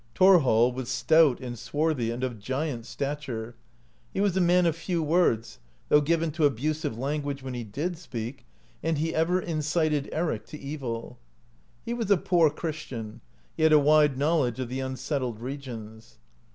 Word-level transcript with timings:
Thorhall 0.15 0.71
was 0.71 0.89
stout 0.89 1.39
and 1.41 1.59
swarthy, 1.59 2.09
and 2.09 2.23
of 2.23 2.39
giant 2.39 2.87
stature; 2.87 3.53
he 4.11 4.19
was 4.19 4.35
a 4.35 4.41
man 4.41 4.65
of 4.65 4.75
few 4.75 5.03
words, 5.03 5.59
though 5.89 6.01
given 6.01 6.31
to 6.31 6.45
abusive 6.45 6.97
language 6.97 7.43
when 7.43 7.53
he 7.53 7.63
did 7.63 7.99
speak, 7.99 8.47
and 8.81 8.97
he 8.97 9.13
ever 9.13 9.39
incited 9.39 10.09
Eric 10.11 10.47
to 10.47 10.59
evil. 10.59 11.19
He 11.85 11.93
was 11.93 12.09
a 12.09 12.17
poor 12.17 12.49
Christian; 12.49 13.21
he 13.55 13.61
had 13.61 13.73
a 13.73 13.77
wide 13.77 14.17
knowledge 14.17 14.59
of 14.59 14.69
the 14.69 14.79
unsettled 14.79 15.39
regions. 15.39 16.17